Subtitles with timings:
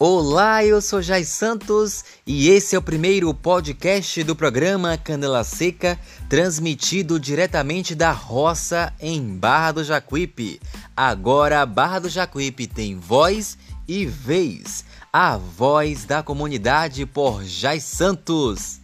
[0.00, 5.98] Olá, eu sou Jai Santos e esse é o primeiro podcast do programa Canela Seca,
[6.28, 10.60] transmitido diretamente da roça em Barra do Jacuípe.
[10.96, 13.58] Agora, Barra do Jacuípe tem voz
[13.88, 18.78] e vez, a voz da comunidade por Jai Santos.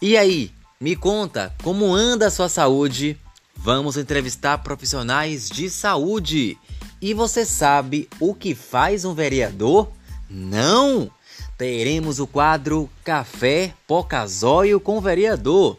[0.00, 0.50] E aí,
[0.80, 3.14] me conta como anda a sua saúde?
[3.54, 6.56] Vamos entrevistar profissionais de saúde.
[6.98, 9.99] E você sabe o que faz um vereador?
[10.30, 11.10] Não!
[11.58, 15.76] Teremos o quadro Café Pocazóio com Vereador.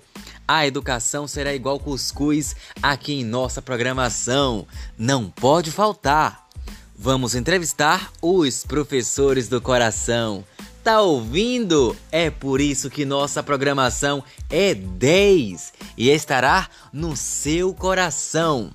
[0.48, 4.68] A educação será igual cuscuz aqui em nossa programação.
[4.98, 6.48] Não pode faltar.
[6.94, 10.44] Vamos entrevistar os professores do coração.
[10.84, 11.96] Tá ouvindo?
[12.12, 18.72] É por isso que nossa programação é 10 e estará no seu coração.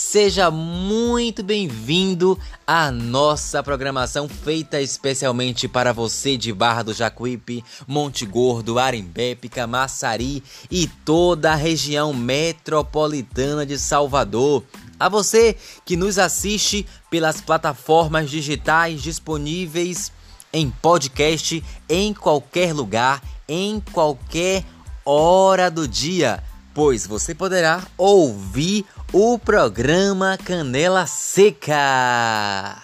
[0.00, 8.24] Seja muito bem-vindo à nossa programação feita especialmente para você de Barra do Jacuípe, Monte
[8.24, 14.62] Gordo, Arimbépica, Camaçari e toda a região metropolitana de Salvador.
[15.00, 20.12] A você que nos assiste pelas plataformas digitais disponíveis
[20.52, 24.64] em podcast em qualquer lugar, em qualquer
[25.04, 26.40] hora do dia,
[26.72, 32.82] pois você poderá ouvir o programa Canela Seca.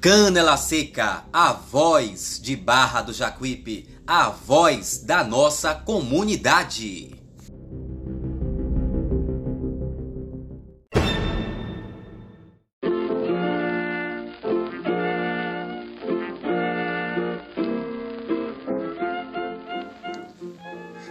[0.00, 7.17] Canela Seca, a voz de Barra do Jacuípe, a voz da nossa comunidade.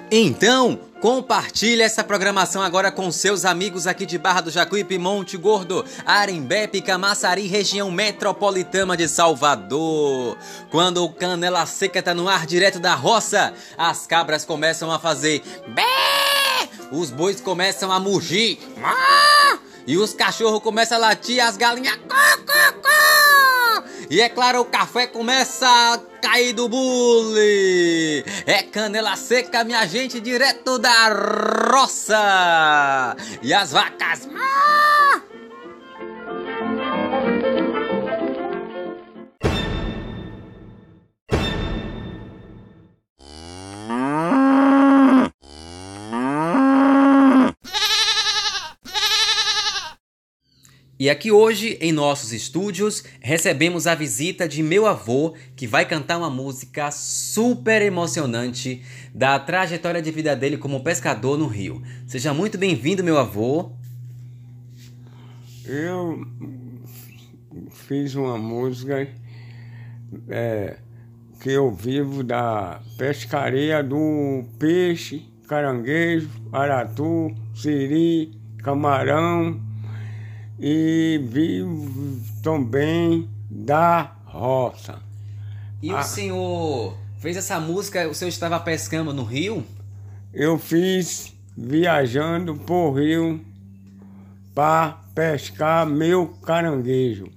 [0.10, 5.84] Então, compartilhe essa programação agora com seus amigos aqui de Barra do Jacuípe, Monte Gordo,
[6.06, 10.38] Arembepe, Camaçari, região metropolitana de Salvador.
[10.72, 15.44] Quando o canela seca tá no ar direto da roça, as cabras começam a fazer
[15.68, 18.60] bé, os bois começam a mugir,
[19.86, 22.00] e os cachorros começam a latir, as galinhas
[24.10, 28.24] e é claro, o café começa a cair do bule.
[28.46, 31.10] É canela seca, minha gente, direto da
[31.72, 33.16] roça.
[33.42, 34.28] E as vacas.
[51.00, 56.18] E aqui hoje, em nossos estúdios, recebemos a visita de meu avô, que vai cantar
[56.18, 58.82] uma música super emocionante
[59.14, 61.84] da trajetória de vida dele como pescador no Rio.
[62.08, 63.74] Seja muito bem-vindo, meu avô.
[65.64, 66.26] Eu
[67.70, 69.08] fiz uma música
[70.28, 70.78] é,
[71.40, 78.32] que eu vivo da pescaria do peixe, caranguejo, aratu, siri,
[78.64, 79.67] camarão
[80.60, 85.00] e vivo também da roça.
[85.82, 89.64] E o senhor fez essa música, o senhor estava pescando no rio?
[90.34, 93.40] Eu fiz viajando por rio
[94.54, 97.32] para pescar meu caranguejo.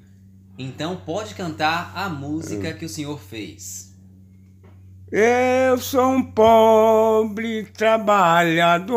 [0.59, 3.91] Então pode cantar a música que o senhor fez.
[5.11, 8.91] Eu sou um pobre trabalhador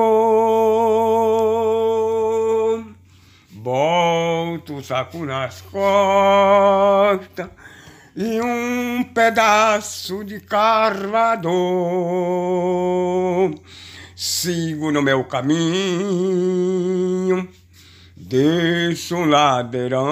[4.83, 7.49] saco nas costas
[8.15, 11.53] e um pedaço de carvador.
[14.15, 15.57] Sigo no meu caminho,
[18.15, 20.03] desço um ladeirão.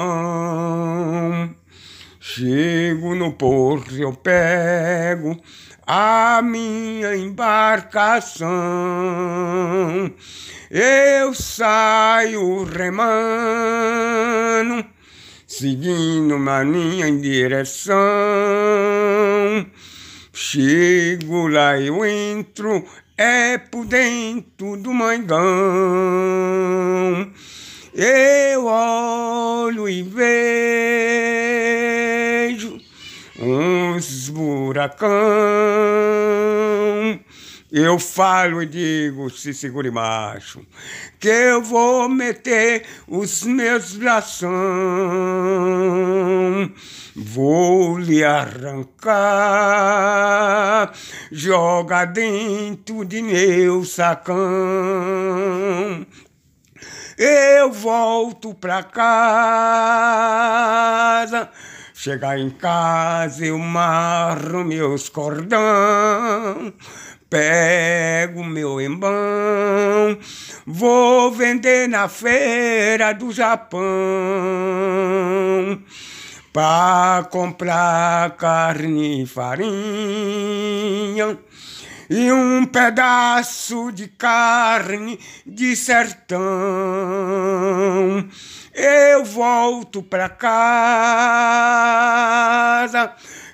[2.34, 5.38] Chego no porto, eu pego
[5.86, 8.32] a minha embarcação
[10.74, 13.06] eu saio remando,
[15.46, 17.98] seguindo uma linha em direção.
[20.32, 22.86] Chego lá, eu entro,
[23.18, 25.42] é por dentro do mangão.
[27.94, 29.21] Eu olho
[34.72, 35.12] uns buracão
[37.72, 40.62] eu falo e digo, se segure macho,
[41.18, 44.50] que eu vou meter os meus bração,
[47.16, 48.92] vou lhe arrancar
[51.32, 54.36] joga dentro de meu sacão.
[57.18, 59.10] Eu volto pra casa,
[62.04, 66.74] chegar em casa eu marro meus cordão
[67.30, 70.18] Pego meu embão,
[70.66, 73.80] vou vender na feira do Japão
[76.52, 79.70] para comprar carne e farinha
[82.14, 86.42] e um pedaço de carne de sertão.
[88.74, 90.52] Eu volto para casa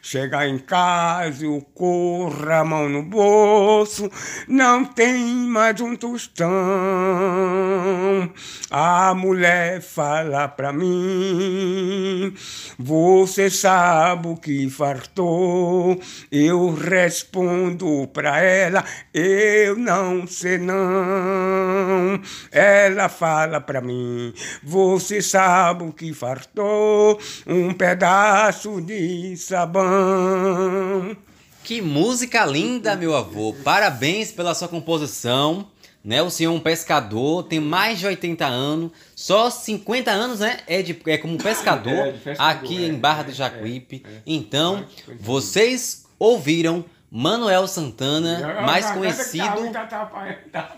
[0.10, 4.10] Chega em casa, eu corro a mão no bolso,
[4.48, 5.18] não tem
[5.50, 6.48] mais um tostão.
[8.72, 12.34] A mulher fala pra mim,
[12.80, 16.00] você sabe o que fartou?
[16.32, 22.22] Eu respondo pra ela, eu não sei não.
[22.50, 24.34] Ela fala pra mim,
[24.64, 27.20] você sabe o que fartou?
[27.46, 29.97] Um pedaço de sabão.
[31.64, 33.54] Que música linda, meu avô.
[33.64, 35.68] Parabéns pela sua composição.
[36.04, 36.22] Né?
[36.22, 40.60] O senhor é um pescador, tem mais de 80 anos, só 50 anos, né?
[40.66, 44.06] É, de, é como pescador, é, pescador aqui é, em Barra do é, Jacuípe.
[44.06, 44.22] É, é.
[44.26, 44.86] então,
[45.20, 49.72] vocês ouviram Manuel Santana, mais conhecido,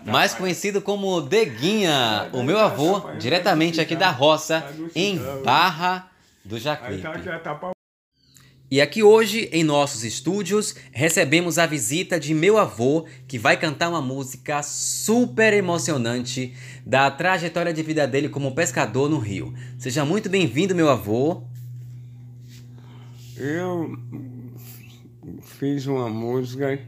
[0.04, 4.64] mais conhecido como Deguinha, o meu avô, diretamente aqui da roça,
[4.96, 6.10] em Barra
[6.44, 7.06] do Jacuípe.
[8.70, 13.88] E aqui hoje, em nossos estúdios, recebemos a visita de meu avô, que vai cantar
[13.88, 16.54] uma música super emocionante
[16.86, 19.52] da trajetória de vida dele como pescador no Rio.
[19.76, 21.42] Seja muito bem-vindo, meu avô.
[23.36, 23.98] Eu
[25.42, 26.78] fiz uma música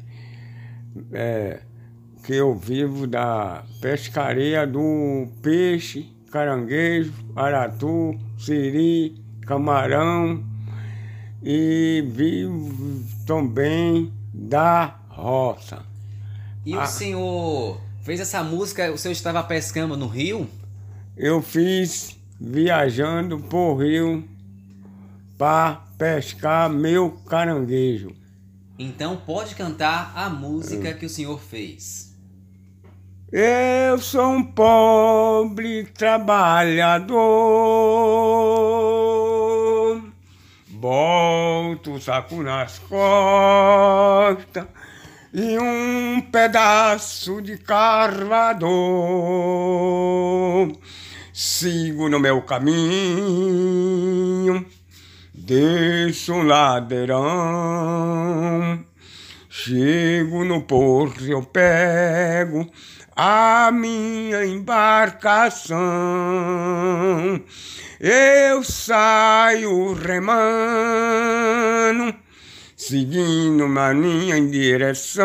[1.13, 1.63] é,
[2.23, 10.52] que eu vivo da pescaria do peixe, caranguejo, aratu, siri, camarão
[11.43, 15.85] e vivo também da roça.
[16.65, 20.49] E o senhor fez essa música, o senhor estava pescando no rio?
[21.17, 24.29] Eu fiz viajando por rio
[25.37, 28.15] para pescar meu caranguejo.
[28.79, 32.13] Então pode cantar a música que o senhor fez.
[33.31, 37.11] Eu sou um pobre trabalhador
[40.83, 44.67] Boto o saco nas costas
[45.33, 48.67] e um pedaço de carvador.
[51.33, 52.75] Sigo no meu caminho,
[55.33, 57.25] desço um ladeirão.
[59.49, 62.69] Chego no porto, eu pego
[63.17, 65.63] a minha embarcação
[68.05, 70.43] eu saio remando,
[72.77, 75.25] seguindo uma linha em direção.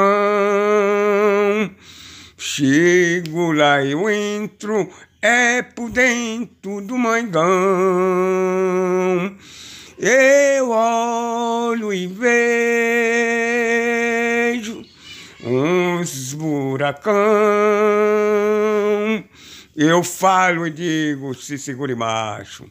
[2.38, 4.88] Chego lá, eu entro,
[5.20, 7.42] é por dentro do mangão.
[9.98, 12.06] Eu olho e
[14.46, 14.87] vejo
[15.44, 17.08] uns buracão
[19.80, 22.66] eu falo e digo, se segure macho,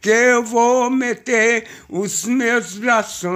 [0.00, 3.32] que eu vou meter os meus bração,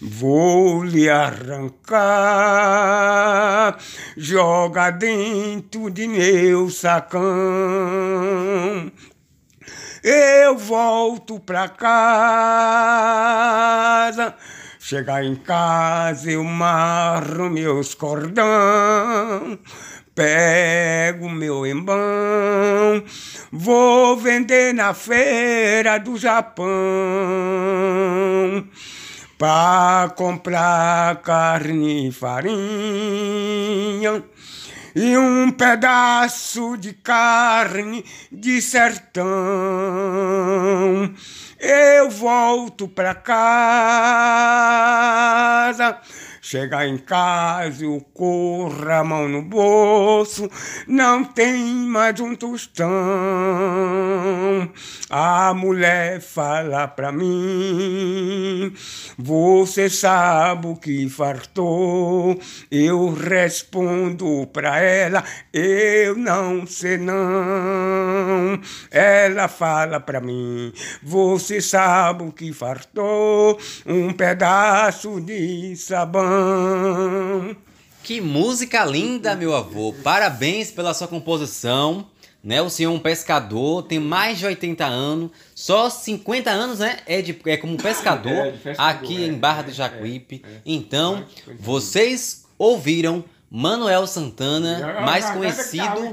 [0.00, 1.78] vou lhe arrancar,
[4.16, 7.22] joga dentro de meu sacão.
[10.02, 11.94] Eu volto pra casa,
[14.78, 19.58] chegar em casa eu marro meus cordão
[20.18, 23.04] Pego meu embão,
[23.52, 26.66] vou vender na feira do Japão
[29.38, 32.58] para comprar carne e farinha
[35.00, 39.24] e um pedaço de carne de sertão.
[41.56, 43.38] Eu volto para casa
[46.50, 50.48] Chega em casa, eu corro a mão no bolso,
[50.86, 52.88] não tem mais um tostão.
[55.10, 58.72] A mulher fala pra mim,
[59.18, 62.40] você sabe o que fartou?
[62.70, 68.58] Eu respondo pra ela, eu não sei não.
[68.90, 73.58] Ela fala pra mim, você sabe o que fartou?
[73.84, 76.37] Um pedaço de sabão.
[78.02, 79.94] Que música linda, meu avô.
[80.02, 82.06] Parabéns pela sua composição.
[82.42, 86.98] Né, o senhor é um pescador, tem mais de 80 anos, só 50 anos né,
[87.04, 90.42] é, de, é como pescador, é, pescador aqui é, em Barra do é, Jacuípe.
[90.46, 90.60] É, é.
[90.64, 91.26] então,
[91.58, 96.10] vocês ouviram Manuel Santana, mais conhecido,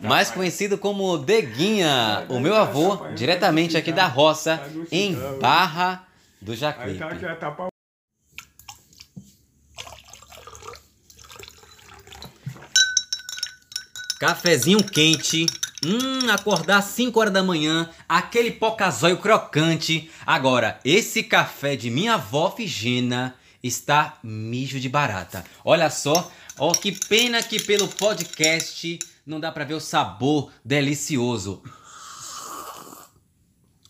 [0.00, 4.60] mais conhecido como Deguinha, o meu avô, diretamente aqui da roça,
[4.92, 6.06] em Barra
[6.40, 7.00] do Jacuípe.
[14.18, 15.46] Cafezinho quente.
[15.84, 20.10] Hum, acordar às 5 horas da manhã, aquele pocazóio crocante.
[20.26, 25.44] Agora, esse café de minha avó Figena está mijo de barata.
[25.64, 31.62] Olha só, ó que pena que pelo podcast não dá para ver o sabor delicioso.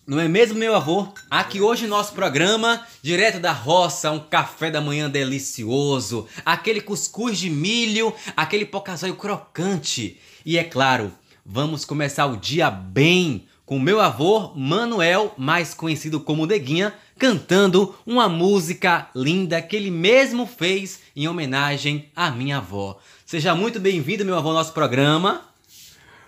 [0.09, 1.09] Não é mesmo, meu avô?
[1.31, 7.51] Aqui hoje nosso programa, direto da roça, um café da manhã delicioso, aquele cuscuz de
[7.51, 10.19] milho, aquele pocazóio crocante.
[10.47, 11.13] E é claro,
[11.45, 18.31] vamos começar o dia bem com meu avô Manuel, mais conhecido como Deguinha, cantando uma
[18.31, 22.99] música linda que ele mesmo fez em homenagem à minha avó.
[23.27, 25.43] Seja muito bem-vindo, meu avô, ao nosso programa.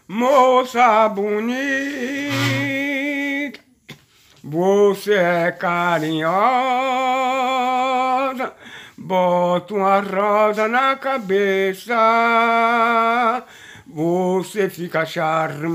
[0.06, 2.69] Moça bonita
[4.42, 6.32] você é carinhosa,
[8.96, 11.94] bota uma rosa na cabeça,
[13.86, 15.70] você fica charmosa.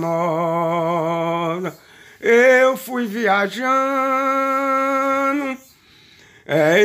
[2.19, 3.55] Eu fui viajando,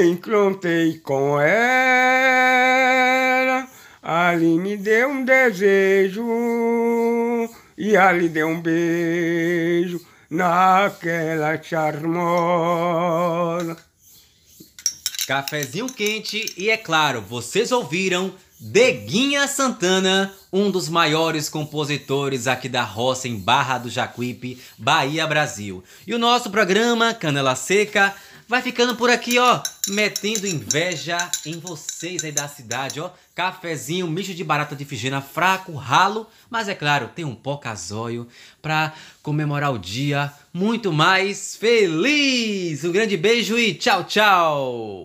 [0.05, 2.47] encontrei com ela,
[4.03, 6.23] ali me deu um desejo
[7.79, 12.17] e ali deu um beijo naquela charmosa.
[15.27, 18.33] Cafezinho quente e é claro, vocês ouviram
[18.63, 25.83] Deguinha Santana, um dos maiores compositores aqui da roça em Barra do Jacuípe, Bahia, Brasil.
[26.07, 28.15] E o nosso programa Canela Seca
[28.50, 31.16] vai ficando por aqui, ó, metendo inveja
[31.47, 33.09] em vocês aí da cidade, ó.
[33.33, 38.26] Cafezinho, misto de barata de figena fraco, ralo, mas é claro, tem um pocazóio
[38.61, 38.92] pra
[39.23, 42.83] comemorar o dia muito mais feliz.
[42.83, 44.99] Um grande beijo e tchau, tchau.